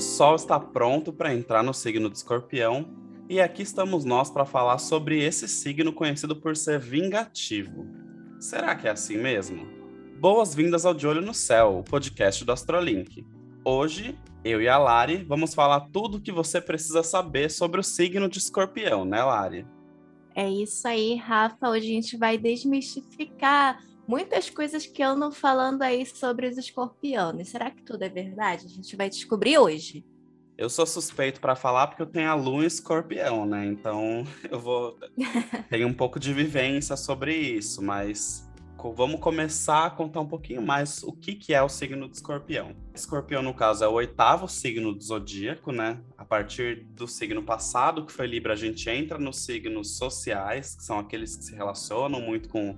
[0.00, 2.88] Sol está pronto para entrar no signo do Escorpião
[3.28, 7.86] e aqui estamos nós para falar sobre esse signo conhecido por ser vingativo.
[8.40, 9.66] Será que é assim mesmo?
[10.18, 13.26] Boas-vindas ao De Olho no Céu, o podcast do Astrolink.
[13.62, 17.84] Hoje, eu e a Lari vamos falar tudo o que você precisa saber sobre o
[17.84, 19.66] signo de Escorpião, né, Lari?
[20.34, 21.68] É isso aí, Rafa.
[21.68, 27.48] Hoje a gente vai desmistificar muitas coisas que andam falando aí sobre os escorpianos.
[27.48, 28.66] Será que tudo é verdade?
[28.66, 30.04] A gente vai descobrir hoje.
[30.58, 33.64] Eu sou suspeito para falar porque eu tenho a lua em escorpião, né?
[33.66, 34.98] Então eu vou.
[35.70, 38.50] tenho um pouco de vivência sobre isso, mas
[38.96, 42.74] vamos começar a contar um pouquinho mais o que, que é o signo do escorpião.
[42.92, 46.00] Escorpião, no caso, é o oitavo signo do zodíaco, né?
[46.18, 50.82] A partir do signo passado, que foi Libra, a gente entra nos signos sociais, que
[50.82, 52.76] são aqueles que se relacionam muito com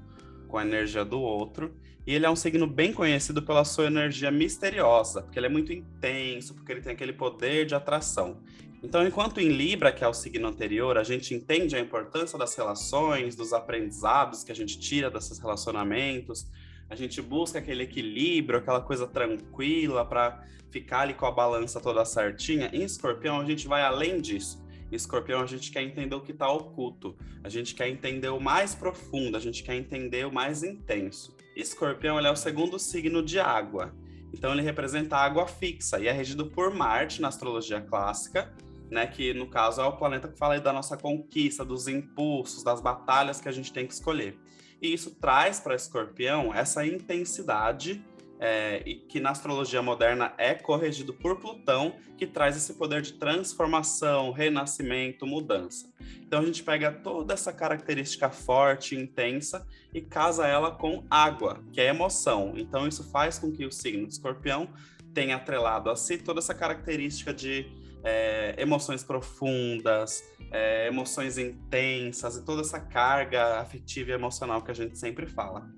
[0.53, 1.75] com a energia do outro.
[2.07, 5.73] E ele é um signo bem conhecido pela sua energia misteriosa, porque ele é muito
[5.73, 8.43] intenso, porque ele tem aquele poder de atração.
[8.83, 12.55] Então, enquanto em Libra, que é o signo anterior, a gente entende a importância das
[12.55, 16.47] relações, dos aprendizados que a gente tira desses relacionamentos,
[16.91, 22.05] a gente busca aquele equilíbrio, aquela coisa tranquila para ficar ali com a balança toda
[22.05, 22.69] certinha.
[22.75, 24.62] Em Escorpião, a gente vai além disso.
[24.93, 28.75] Escorpião, a gente quer entender o que está oculto, a gente quer entender o mais
[28.75, 31.35] profundo, a gente quer entender o mais intenso.
[31.57, 33.95] Escorpião é o segundo signo de água,
[34.33, 38.53] então ele representa a água fixa e é regido por Marte na astrologia clássica,
[38.91, 42.81] né, que no caso é o planeta que fala da nossa conquista, dos impulsos, das
[42.81, 44.39] batalhas que a gente tem que escolher.
[44.81, 48.05] E isso traz para Escorpião essa intensidade
[48.45, 53.13] é, e que na astrologia moderna é corrigido por Plutão, que traz esse poder de
[53.13, 55.89] transformação, renascimento, mudança.
[56.21, 61.81] Então a gente pega toda essa característica forte, intensa, e casa ela com água, que
[61.81, 62.55] é emoção.
[62.57, 64.69] Então isso faz com que o signo de escorpião
[65.15, 67.71] tenha atrelado a si toda essa característica de
[68.03, 70.21] é, emoções profundas,
[70.51, 75.71] é, emoções intensas e toda essa carga afetiva e emocional que a gente sempre fala.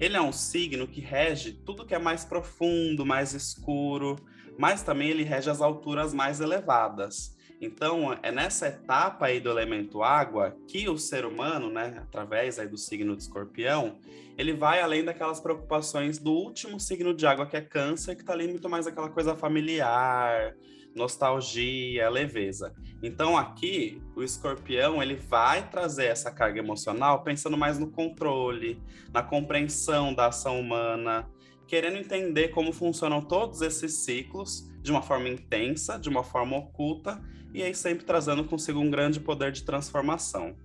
[0.00, 4.16] Ele é um signo que rege tudo que é mais profundo, mais escuro,
[4.58, 7.36] mas também ele rege as alturas mais elevadas.
[7.60, 12.66] Então, é nessa etapa aí do elemento água que o ser humano, né, através aí
[12.66, 13.98] do signo de escorpião,
[14.38, 18.32] ele vai além daquelas preocupações do último signo de água, que é câncer, que está
[18.32, 20.56] ali muito mais aquela coisa familiar,
[20.94, 22.74] nostalgia, leveza.
[23.02, 29.22] Então aqui o escorpião ele vai trazer essa carga emocional pensando mais no controle, na
[29.22, 31.28] compreensão da ação humana,
[31.66, 37.22] querendo entender como funcionam todos esses ciclos de uma forma intensa, de uma forma oculta,
[37.54, 40.56] e aí sempre trazendo consigo um grande poder de transformação.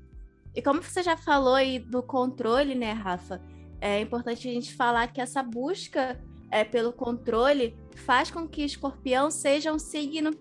[0.56, 3.42] E como você já falou aí do controle, né, Rafa?
[3.82, 6.20] É importante a gente falar que essa busca
[6.52, 10.32] é, pelo controle faz com que escorpião seja um signo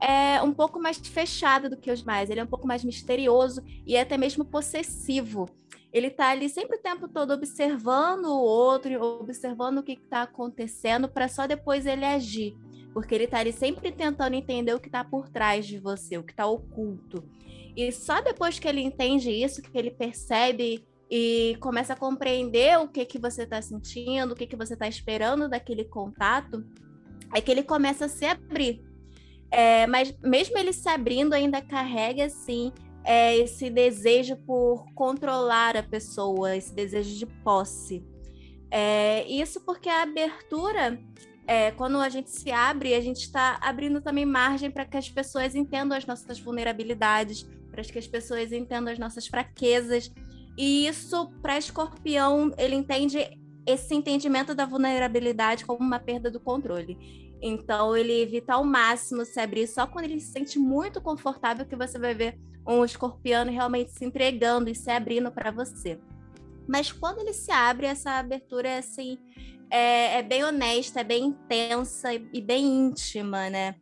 [0.00, 2.30] é, um pouco mais fechado do que os demais.
[2.30, 5.48] Ele é um pouco mais misterioso e até mesmo possessivo.
[5.92, 11.08] Ele está ali sempre o tempo todo observando o outro, observando o que está acontecendo,
[11.08, 12.56] para só depois ele agir.
[12.94, 16.22] Porque ele está ali sempre tentando entender o que está por trás de você, o
[16.22, 17.24] que está oculto.
[17.76, 22.86] E só depois que ele entende isso, que ele percebe e começa a compreender o
[22.86, 26.64] que que você está sentindo, o que que você está esperando daquele contato,
[27.34, 28.84] é que ele começa a se abrir.
[29.50, 32.72] É, mas mesmo ele se abrindo, ainda carrega assim
[33.02, 38.04] é, esse desejo por controlar a pessoa, esse desejo de posse.
[38.70, 41.00] É, isso porque a abertura,
[41.44, 45.08] é, quando a gente se abre, a gente está abrindo também margem para que as
[45.08, 50.12] pessoas entendam as nossas vulnerabilidades, para que as pessoas entendam as nossas fraquezas
[50.62, 53.18] e isso, para escorpião, ele entende
[53.64, 56.98] esse entendimento da vulnerabilidade como uma perda do controle.
[57.40, 61.74] Então, ele evita ao máximo se abrir só quando ele se sente muito confortável que
[61.74, 62.38] você vai ver
[62.68, 65.98] um escorpiano realmente se entregando e se abrindo para você.
[66.68, 69.16] Mas quando ele se abre, essa abertura é assim,
[69.70, 73.76] é, é bem honesta, é bem intensa e, e bem íntima, né?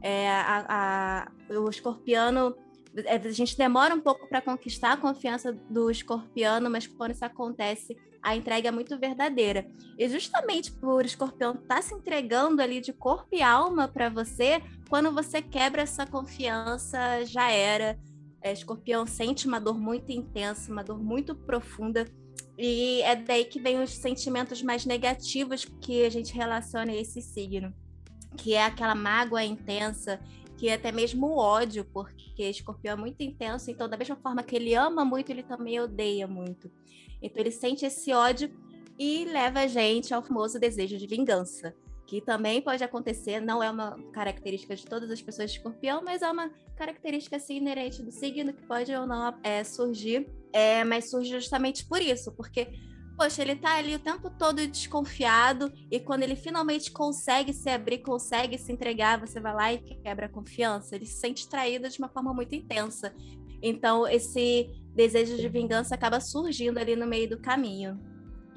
[0.00, 2.54] É, a, a, o escorpiano
[3.06, 7.96] a gente demora um pouco para conquistar a confiança do escorpiano, mas quando isso acontece,
[8.22, 9.66] a entrega é muito verdadeira.
[9.98, 14.60] E justamente por escorpião estar tá se entregando ali de corpo e alma para você,
[14.88, 17.98] quando você quebra essa confiança, já era.
[18.42, 22.06] É, escorpião sente uma dor muito intensa, uma dor muito profunda.
[22.58, 27.22] E é daí que vem os sentimentos mais negativos que a gente relaciona a esse
[27.22, 27.72] signo,
[28.36, 30.20] que é aquela mágoa intensa
[30.60, 34.42] que é até mesmo o ódio, porque escorpião é muito intenso, então da mesma forma
[34.42, 36.70] que ele ama muito, ele também odeia muito.
[37.22, 38.54] Então ele sente esse ódio
[38.98, 41.74] e leva a gente ao famoso desejo de vingança,
[42.06, 46.20] que também pode acontecer, não é uma característica de todas as pessoas de escorpião, mas
[46.20, 51.08] é uma característica assim, inerente do signo que pode ou não é, surgir, é, mas
[51.08, 52.68] surge justamente por isso, porque
[53.20, 57.98] poxa, ele tá ali o tempo todo desconfiado e quando ele finalmente consegue se abrir,
[57.98, 60.96] consegue se entregar, você vai lá e quebra a confiança.
[60.96, 63.14] Ele se sente traído de uma forma muito intensa.
[63.62, 68.00] Então, esse desejo de vingança acaba surgindo ali no meio do caminho.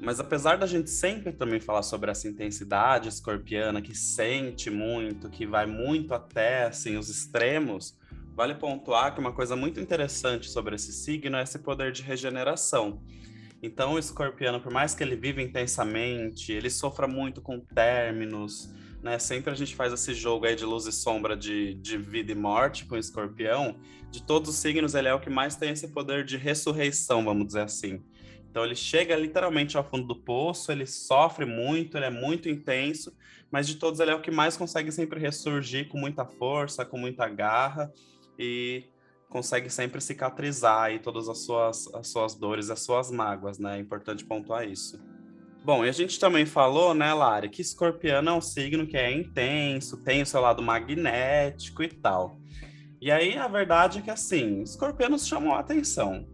[0.00, 5.46] Mas apesar da gente sempre também falar sobre essa intensidade escorpiana que sente muito, que
[5.46, 7.98] vai muito até assim os extremos,
[8.34, 13.02] vale pontuar que uma coisa muito interessante sobre esse signo é esse poder de regeneração.
[13.64, 18.70] Então, o escorpiano, por mais que ele viva intensamente, ele sofra muito com términos,
[19.02, 19.18] né?
[19.18, 22.34] Sempre a gente faz esse jogo aí de luz e sombra de, de vida e
[22.34, 23.74] morte com o escorpião.
[24.10, 27.46] De todos os signos, ele é o que mais tem esse poder de ressurreição, vamos
[27.46, 28.04] dizer assim.
[28.50, 33.16] Então, ele chega literalmente ao fundo do poço, ele sofre muito, ele é muito intenso,
[33.50, 36.98] mas de todos, ele é o que mais consegue sempre ressurgir com muita força, com
[36.98, 37.90] muita garra.
[38.38, 38.84] E
[39.34, 43.78] consegue sempre cicatrizar aí todas as suas, as suas dores, as suas mágoas, né?
[43.78, 44.96] É importante pontuar isso.
[45.64, 49.10] Bom, e a gente também falou, né, Lari, que escorpião é um signo que é
[49.10, 52.38] intenso, tem o seu lado magnético e tal.
[53.00, 56.28] E aí a verdade é que, assim, escorpianos chamam a atenção.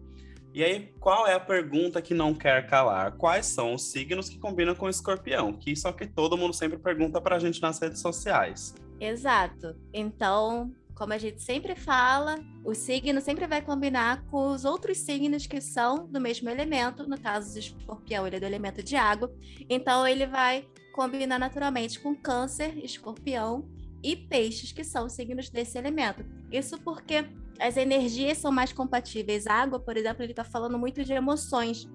[0.52, 3.12] E aí, qual é a pergunta que não quer calar?
[3.12, 5.54] Quais são os signos que combinam com escorpião?
[5.54, 8.74] Que isso é o que todo mundo sempre pergunta pra gente nas redes sociais.
[9.00, 9.74] Exato.
[9.94, 10.70] Então,
[11.00, 15.58] como a gente sempre fala, o signo sempre vai combinar com os outros signos que
[15.58, 17.08] são do mesmo elemento.
[17.08, 19.34] No caso do escorpião, ele é do elemento de água.
[19.66, 23.66] Então, ele vai combinar naturalmente com câncer, escorpião
[24.02, 26.22] e peixes, que são signos desse elemento.
[26.52, 27.24] Isso porque
[27.58, 29.46] as energias são mais compatíveis.
[29.46, 31.88] A água, por exemplo, ele está falando muito de emoções.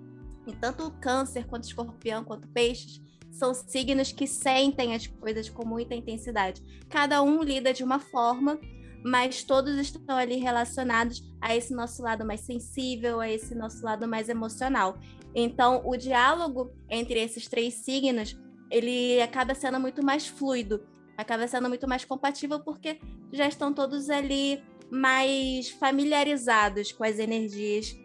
[0.48, 3.00] E tanto o câncer, quanto o escorpião, quanto peixes,
[3.30, 6.64] são signos que sentem as coisas com muita intensidade.
[6.90, 8.60] Cada um lida de uma forma
[9.06, 14.08] mas todos estão ali relacionados a esse nosso lado mais sensível, a esse nosso lado
[14.08, 14.98] mais emocional.
[15.36, 18.36] Então, o diálogo entre esses três signos,
[18.72, 23.00] ele acaba sendo muito mais fluido, acaba sendo muito mais compatível porque
[23.32, 27.96] já estão todos ali mais familiarizados com as energias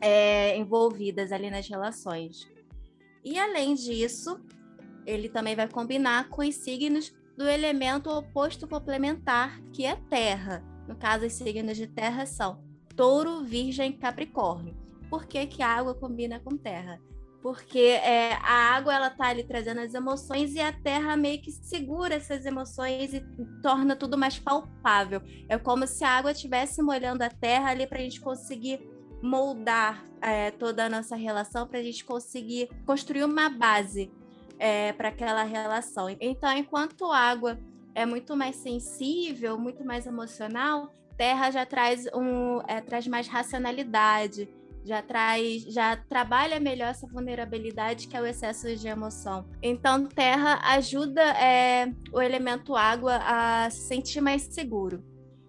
[0.00, 2.44] é, envolvidas ali nas relações.
[3.24, 4.40] E além disso,
[5.06, 10.62] ele também vai combinar com os signos do elemento oposto complementar, que é terra.
[10.86, 12.62] No caso, os signos de terra são
[12.96, 14.76] touro, virgem, capricórnio.
[15.10, 17.00] Por que, que a água combina com terra?
[17.42, 21.52] Porque é, a água ela tá ali trazendo as emoções e a terra meio que
[21.52, 23.20] segura essas emoções e
[23.62, 25.20] torna tudo mais palpável.
[25.48, 28.80] É como se a água estivesse molhando a terra ali para a gente conseguir
[29.22, 34.10] moldar é, toda a nossa relação, para a gente conseguir construir uma base
[34.64, 36.08] é, para aquela relação.
[36.18, 37.58] Então, enquanto água
[37.94, 44.48] é muito mais sensível, muito mais emocional, terra já traz um é, traz mais racionalidade,
[44.82, 49.44] já traz, já trabalha melhor essa vulnerabilidade que é o excesso de emoção.
[49.62, 55.04] Então, terra ajuda é, o elemento água a se sentir mais seguro.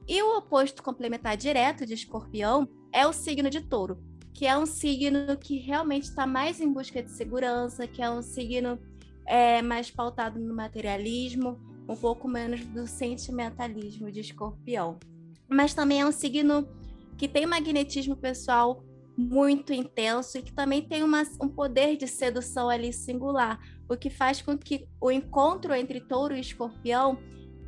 [0.06, 3.98] E o oposto complementar direto de escorpião é o signo de touro,
[4.34, 8.22] que é um signo que realmente está mais em busca de segurança, que é um
[8.22, 8.78] signo
[9.26, 14.98] é mais pautado no materialismo, um pouco menos do sentimentalismo de escorpião.
[15.48, 16.68] Mas também é um signo
[17.18, 18.84] que tem magnetismo pessoal
[19.18, 24.10] muito intenso e que também tem uma, um poder de sedução ali singular, o que
[24.10, 27.18] faz com que o encontro entre touro e escorpião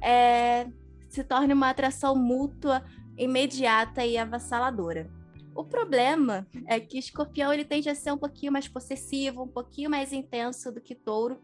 [0.02, 0.68] é,
[1.08, 2.84] se torne uma atração mútua,
[3.18, 5.10] imediata e avassaladora.
[5.58, 9.90] O problema é que escorpião ele tende a ser um pouquinho mais possessivo, um pouquinho
[9.90, 11.42] mais intenso do que touro.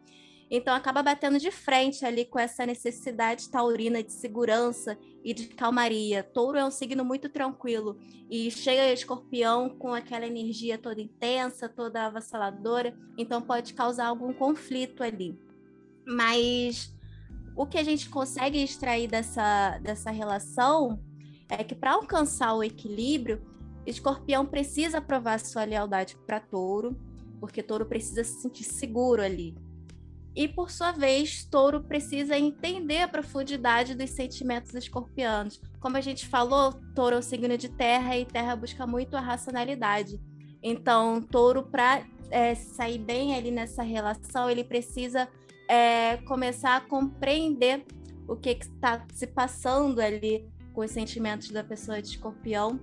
[0.52, 6.22] Então acaba batendo de frente ali com essa necessidade taurina de segurança e de calmaria.
[6.22, 7.98] Touro é um signo muito tranquilo
[8.30, 15.02] e chega escorpião com aquela energia toda intensa, toda avassaladora, então pode causar algum conflito
[15.02, 15.36] ali.
[16.06, 16.94] Mas
[17.56, 21.02] o que a gente consegue extrair dessa, dessa relação
[21.50, 23.42] é que para alcançar o equilíbrio,
[23.86, 26.98] Escorpião precisa provar sua lealdade para Touro,
[27.40, 29.56] porque Touro precisa se sentir seguro ali.
[30.36, 35.62] E por sua vez, Touro precisa entender a profundidade dos sentimentos escorpianos.
[35.80, 39.20] Como a gente falou, Touro é o signo de terra e terra busca muito a
[39.20, 40.20] racionalidade.
[40.62, 45.28] Então, Touro, para é, sair bem ali nessa relação, ele precisa
[45.68, 47.86] é, começar a compreender
[48.28, 52.80] o que está se passando ali com os sentimentos da pessoa de escorpião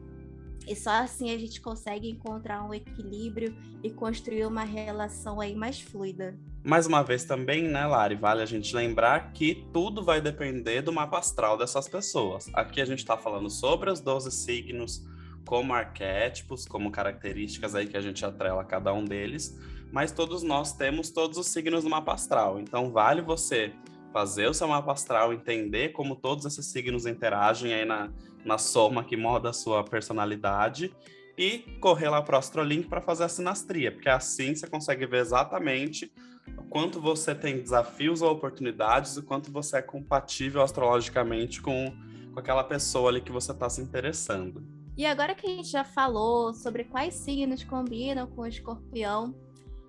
[0.71, 5.81] E só assim a gente consegue encontrar um equilíbrio e construir uma relação aí mais
[5.81, 6.39] fluida.
[6.63, 10.93] Mais uma vez também, né, Lari, vale a gente lembrar que tudo vai depender do
[10.93, 12.49] mapa astral dessas pessoas.
[12.55, 15.05] Aqui a gente está falando sobre os 12 signos
[15.45, 19.59] como arquétipos, como características aí que a gente atrela a cada um deles,
[19.91, 22.61] mas todos nós temos todos os signos do mapa astral.
[22.61, 23.73] Então vale você
[24.13, 28.09] fazer o seu mapa astral, entender como todos esses signos interagem aí na,
[28.45, 30.95] na soma que moda a sua personalidade
[31.37, 35.21] e correr lá para o Astrolink para fazer a sinastria, porque assim você consegue ver
[35.21, 36.13] exatamente
[36.59, 41.93] o quanto você tem desafios ou oportunidades e quanto você é compatível astrologicamente com,
[42.33, 44.63] com aquela pessoa ali que você está se interessando.
[44.97, 49.35] E agora que a gente já falou sobre quais signos combinam com o escorpião,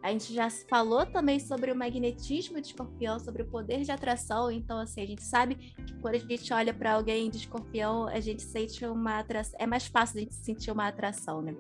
[0.03, 4.51] a gente já falou também sobre o magnetismo de escorpião, sobre o poder de atração.
[4.51, 8.20] Então, assim, a gente sabe que quando a gente olha para alguém de escorpião, a
[8.20, 9.60] gente sente uma atração.
[9.60, 11.55] É mais fácil a gente sentir uma atração, né?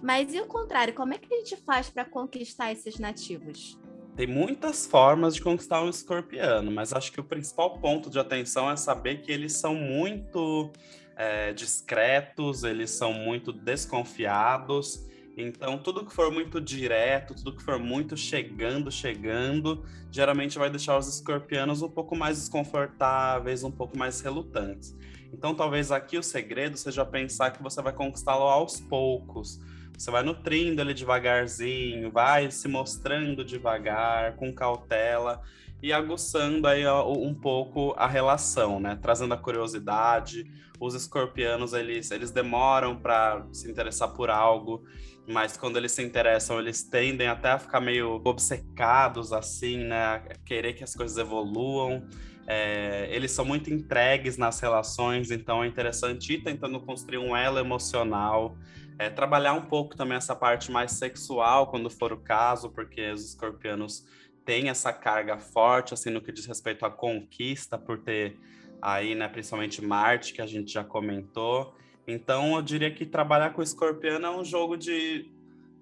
[0.00, 3.76] Mas e o contrário, como é que a gente faz para conquistar esses nativos?
[4.14, 8.70] Tem muitas formas de conquistar um escorpiano, mas acho que o principal ponto de atenção
[8.70, 10.72] é saber que eles são muito
[11.16, 15.08] é, discretos, eles são muito desconfiados
[15.40, 20.98] então, tudo que for muito direto, tudo que for muito chegando, chegando, geralmente vai deixar
[20.98, 24.96] os escorpianos um pouco mais desconfortáveis, um pouco mais relutantes.
[25.32, 29.60] Então, talvez aqui o segredo seja pensar que você vai conquistá-lo aos poucos.
[29.96, 35.40] Você vai nutrindo ele devagarzinho, vai se mostrando devagar, com cautela
[35.80, 38.98] e aguçando aí um pouco a relação, né?
[39.00, 40.50] Trazendo a curiosidade.
[40.80, 44.84] Os escorpianos, eles, eles demoram para se interessar por algo
[45.28, 50.04] mas quando eles se interessam, eles tendem até a ficar meio obcecados, assim, né?
[50.04, 52.02] A querer que as coisas evoluam.
[52.46, 57.58] É, eles são muito entregues nas relações, então é interessante ir tentando construir um elo
[57.58, 58.56] emocional,
[58.98, 63.22] é, trabalhar um pouco também essa parte mais sexual, quando for o caso, porque os
[63.22, 64.06] escorpianos
[64.46, 68.38] têm essa carga forte, assim, no que diz respeito à conquista, por ter
[68.80, 71.76] aí, né, principalmente Marte, que a gente já comentou,
[72.08, 75.30] então, eu diria que trabalhar com escorpião é um jogo de.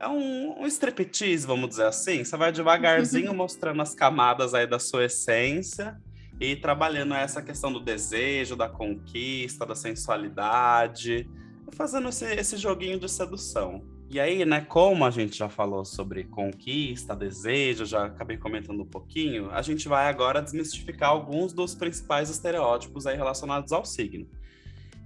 [0.00, 2.24] É um, um striptease, vamos dizer assim.
[2.24, 5.96] Você vai devagarzinho mostrando as camadas aí da sua essência
[6.40, 11.30] e trabalhando essa questão do desejo, da conquista, da sensualidade,
[11.72, 13.82] fazendo esse, esse joguinho de sedução.
[14.10, 18.86] E aí, né, como a gente já falou sobre conquista, desejo, já acabei comentando um
[18.86, 24.28] pouquinho, a gente vai agora desmistificar alguns dos principais estereótipos aí relacionados ao signo.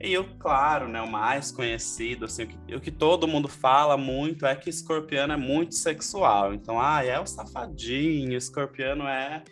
[0.03, 3.99] E eu, claro, né, o mais conhecido, assim, o que, o que todo mundo fala
[3.99, 6.55] muito é que escorpiano é muito sexual.
[6.55, 9.45] Então, ah, é o safadinho, escorpiano é,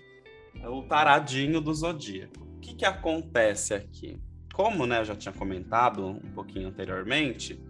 [0.62, 2.44] é o taradinho do zodíaco.
[2.56, 4.18] O que, que acontece aqui?
[4.54, 7.60] Como né, eu já tinha comentado um pouquinho anteriormente,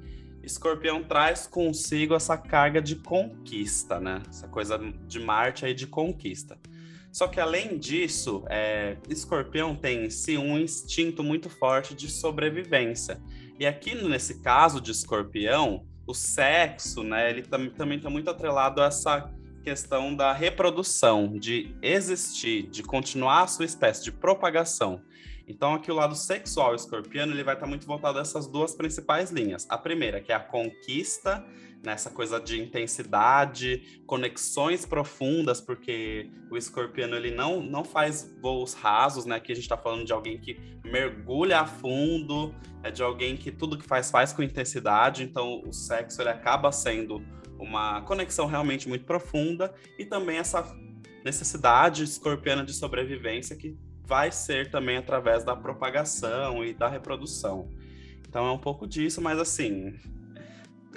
[0.41, 4.23] escorpião traz consigo essa carga de conquista, né?
[4.29, 6.57] Essa coisa de Marte aí de conquista.
[7.13, 13.21] Só que além disso, é, escorpião tem em si um instinto muito forte de sobrevivência.
[13.59, 18.81] E aqui nesse caso de escorpião, o sexo, né, ele tam, também está muito atrelado
[18.81, 19.31] a essa
[19.63, 25.03] questão da reprodução, de existir, de continuar a sua espécie, de propagação.
[25.47, 28.75] Então, aqui o lado sexual escorpiano, ele vai estar tá muito voltado a essas duas
[28.75, 29.67] principais linhas.
[29.69, 31.45] A primeira, que é a conquista
[31.83, 39.25] nessa coisa de intensidade, conexões profundas, porque o escorpiano ele não, não faz voos rasos,
[39.25, 39.37] né?
[39.37, 43.53] Aqui a gente está falando de alguém que mergulha a fundo, é de alguém que
[43.53, 47.23] tudo que faz faz com intensidade, então o sexo ele acaba sendo
[47.59, 50.65] uma conexão realmente muito profunda e também essa
[51.25, 57.69] necessidade escorpiana de sobrevivência que vai ser também através da propagação e da reprodução.
[58.27, 59.95] Então é um pouco disso, mas assim,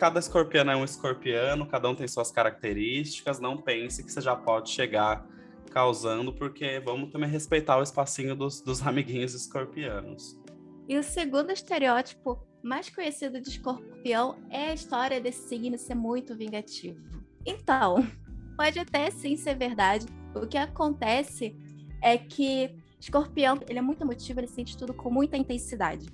[0.01, 4.36] cada escorpiano é um escorpiano, cada um tem suas características, não pense que você já
[4.36, 5.24] pode chegar
[5.70, 10.41] causando, porque vamos também respeitar o espacinho dos, dos amiguinhos escorpianos.
[10.89, 16.36] E o segundo estereótipo mais conhecido de escorpião é a história desse signo ser muito
[16.36, 17.00] vingativo.
[17.46, 17.98] Então,
[18.58, 20.08] pode até sim ser verdade.
[20.34, 21.55] O que acontece
[22.01, 26.08] é que escorpião, ele é muito emotivo, ele sente tudo com muita intensidade.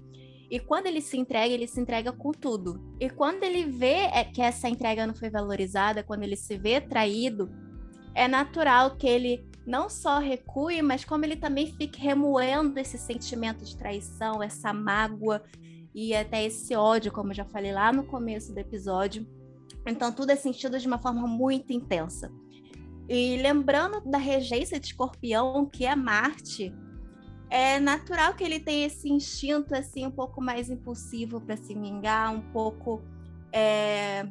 [0.50, 2.96] E quando ele se entrega, ele se entrega com tudo.
[3.00, 6.80] E quando ele vê é, que essa entrega não foi valorizada, quando ele se vê
[6.80, 7.50] traído,
[8.16, 13.66] é natural que ele não só recue, mas como ele também fique remoendo esse sentimento
[13.66, 15.44] de traição, essa mágoa
[15.94, 19.28] e até esse ódio, como eu já falei lá no começo do episódio.
[19.86, 22.32] Então, tudo é sentido de uma forma muito intensa.
[23.10, 26.74] E lembrando da regência de escorpião, que é Marte,
[27.50, 32.34] é natural que ele tenha esse instinto assim um pouco mais impulsivo para se vingar,
[32.34, 33.02] um pouco
[33.52, 34.28] é,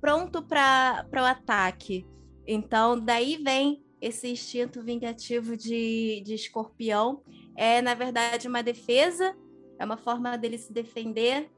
[0.00, 2.06] pronto para o ataque.
[2.46, 7.22] Então, daí vem esse instinto vingativo de, de escorpião.
[7.56, 9.36] É, na verdade, uma defesa,
[9.78, 11.50] é uma forma dele se defender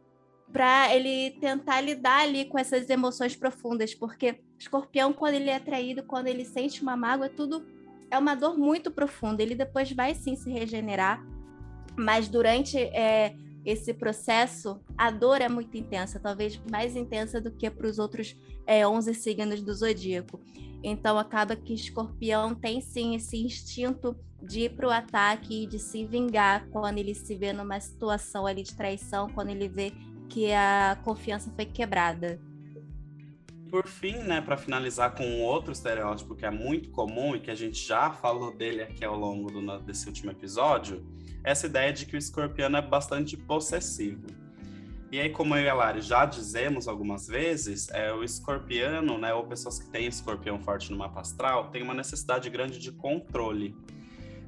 [0.53, 6.03] para ele tentar lidar ali com essas emoções profundas, porque escorpião, quando ele é traído,
[6.03, 7.65] quando ele sente uma mágoa, tudo
[8.13, 9.43] é uma dor muito profunda.
[9.43, 11.25] Ele depois vai sim se regenerar,
[11.97, 17.71] mas durante é, esse processo, a dor é muito intensa, talvez mais intensa do que
[17.71, 20.39] para os outros é, 11 signos do zodíaco.
[20.85, 25.79] Então, acaba que escorpião tem sim esse instinto de ir para o ataque e de
[25.79, 29.93] se vingar quando ele se vê numa situação ali de traição, quando ele vê
[30.29, 32.39] que a confiança foi quebrada.
[33.73, 37.55] Por fim, né, para finalizar com outro estereótipo que é muito comum e que a
[37.55, 41.03] gente já falou dele aqui ao longo do, desse último episódio,
[41.43, 44.27] essa ideia de que o escorpiano é bastante possessivo.
[45.11, 49.33] E aí, como eu e a Lari já dizemos algumas vezes, é, o escorpiano, né,
[49.33, 53.75] ou pessoas que têm escorpião forte no mapa astral, tem uma necessidade grande de controle.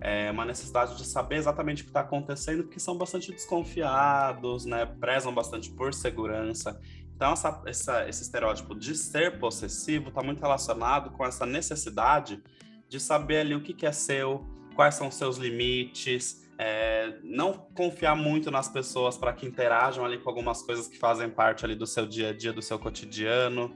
[0.03, 4.85] É uma necessidade de saber exatamente o que está acontecendo, porque são bastante desconfiados, né,
[4.85, 6.79] prezam bastante por segurança.
[7.25, 12.43] Então, essa, essa, esse estereótipo de ser possessivo está muito relacionado com essa necessidade
[12.87, 17.55] de saber ali o que, que é seu, quais são os seus limites, é, não
[17.75, 21.75] confiar muito nas pessoas para que interajam ali com algumas coisas que fazem parte ali
[21.75, 23.75] do seu dia a dia, do seu cotidiano.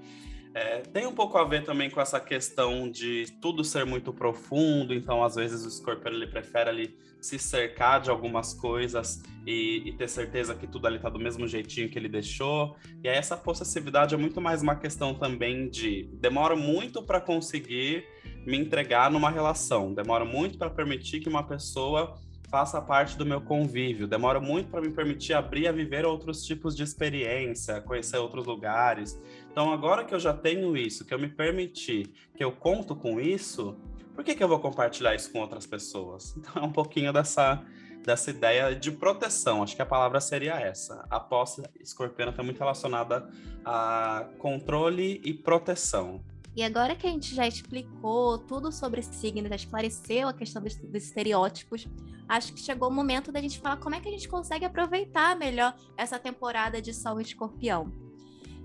[0.55, 4.95] É, tem um pouco a ver também com essa questão de tudo ser muito profundo,
[4.95, 9.93] então às vezes o escorpião ele prefere ali se cercar de algumas coisas e, e,
[9.93, 12.76] ter certeza que tudo ali tá do mesmo jeitinho que ele deixou.
[13.02, 18.05] E aí essa possessividade é muito mais uma questão também de demora muito para conseguir
[18.47, 22.17] me entregar numa relação, demora muito para permitir que uma pessoa
[22.49, 24.07] faça parte do meu convívio.
[24.07, 29.21] Demora muito para me permitir abrir a viver outros tipos de experiência, conhecer outros lugares.
[29.59, 32.05] Então, agora que eu já tenho isso, que eu me permiti,
[32.37, 33.77] que eu conto com isso,
[34.15, 36.33] por que, que eu vou compartilhar isso com outras pessoas?
[36.38, 37.61] Então, é um pouquinho dessa,
[38.05, 39.61] dessa ideia de proteção.
[39.61, 41.05] Acho que a palavra seria essa.
[41.11, 43.29] A posse escorpiana está muito relacionada
[43.64, 46.23] a controle e proteção.
[46.55, 50.77] E agora que a gente já explicou tudo sobre signos, já esclareceu a questão dos,
[50.77, 51.85] dos, estereótipos,
[52.29, 55.37] acho que chegou o momento da gente falar como é que a gente consegue aproveitar
[55.37, 58.08] melhor essa temporada de Sol e Escorpião.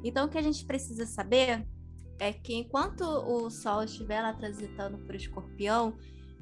[0.04, 1.66] Então, o que a gente precisa saber
[2.20, 5.96] é que enquanto o Sol estiver lá transitando por Escorpião,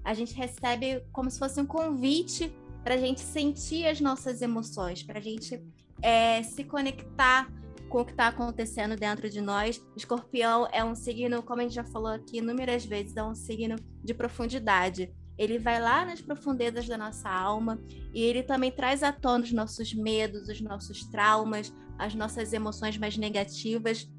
[0.03, 5.03] a gente recebe como se fosse um convite para a gente sentir as nossas emoções,
[5.03, 5.63] para a gente
[6.01, 7.51] é, se conectar
[7.89, 9.83] com o que está acontecendo dentro de nós.
[9.95, 13.75] Escorpião é um signo, como a gente já falou aqui inúmeras vezes, é um signo
[14.03, 15.13] de profundidade.
[15.37, 17.79] Ele vai lá nas profundezas da nossa alma
[18.13, 22.97] e ele também traz à tona os nossos medos, os nossos traumas, as nossas emoções
[22.97, 24.09] mais negativas.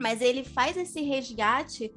[0.00, 1.92] Mas ele faz esse resgate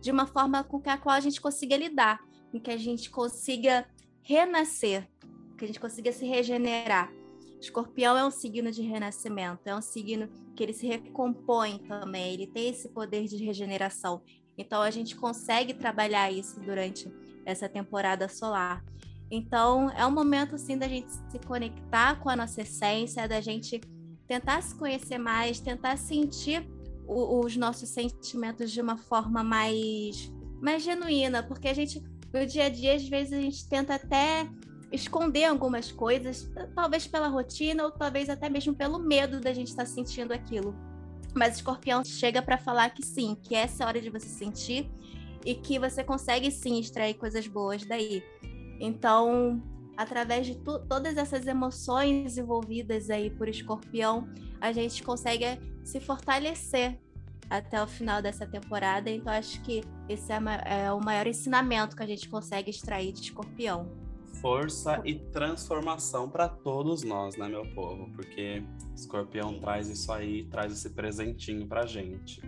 [0.00, 2.20] de uma forma com a qual a gente consiga lidar,
[2.52, 3.86] com que a gente consiga
[4.22, 5.08] renascer,
[5.58, 7.12] que a gente consiga se regenerar.
[7.60, 12.46] Escorpião é um signo de renascimento, é um signo que ele se recompõe também, ele
[12.46, 14.22] tem esse poder de regeneração.
[14.56, 17.10] Então a gente consegue trabalhar isso durante
[17.44, 18.84] essa temporada solar.
[19.30, 23.80] Então é um momento assim da gente se conectar com a nossa essência, da gente
[24.26, 26.68] tentar se conhecer mais, tentar sentir
[27.06, 32.64] o, os nossos sentimentos de uma forma mais mais genuína, porque a gente no dia
[32.64, 34.48] a dia às vezes a gente tenta até
[34.90, 39.84] esconder algumas coisas, talvez pela rotina ou talvez até mesmo pelo medo da gente estar
[39.84, 40.74] tá sentindo aquilo.
[41.34, 44.90] Mas escorpião chega para falar que sim, que essa é a hora de você sentir
[45.44, 48.22] e que você consegue sim extrair coisas boas daí.
[48.80, 49.62] Então,
[49.96, 54.28] através de todas essas emoções envolvidas aí por escorpião,
[54.60, 56.98] a gente consegue se fortalecer
[57.48, 59.10] até o final dessa temporada.
[59.10, 60.36] Então, acho que esse é,
[60.84, 64.06] é o maior ensinamento que a gente consegue extrair de escorpião
[64.40, 68.10] força e transformação para todos nós, né, meu povo?
[68.14, 68.62] Porque
[68.94, 72.40] Escorpião traz isso aí, traz esse presentinho pra gente.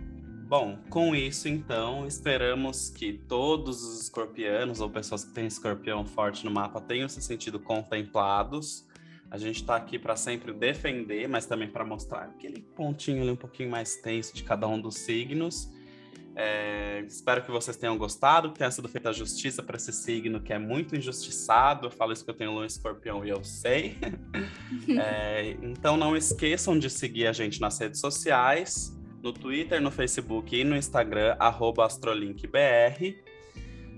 [0.49, 6.43] Bom, com isso, então, esperamos que todos os escorpianos ou pessoas que têm escorpião forte
[6.43, 8.83] no mapa tenham se sentido contemplados.
[9.29, 13.35] A gente está aqui para sempre defender, mas também para mostrar aquele pontinho ali um
[13.35, 15.71] pouquinho mais tenso de cada um dos signos
[16.41, 20.53] é, espero que vocês tenham gostado, que tenha sido feita justiça para esse signo que
[20.53, 21.87] é muito injustiçado.
[21.87, 23.97] Eu falo isso que eu tenho lua escorpião e eu sei.
[24.97, 30.55] é, então não esqueçam de seguir a gente nas redes sociais, no Twitter, no Facebook
[30.55, 33.15] e no Instagram, astrolinkbr.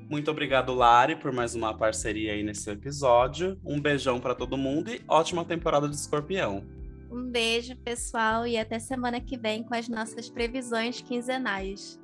[0.10, 3.58] Muito obrigado, Lari, por mais uma parceria aí nesse episódio.
[3.64, 6.66] Um beijão para todo mundo e ótima temporada de Escorpião.
[7.10, 12.01] Um beijo, pessoal, e até semana que vem com as nossas previsões quinzenais.